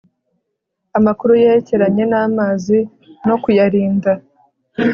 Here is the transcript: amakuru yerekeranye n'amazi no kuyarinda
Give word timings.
amakuru 0.97 1.31
yerekeranye 1.41 2.03
n'amazi 2.11 2.77
no 3.27 3.35
kuyarinda 3.43 4.11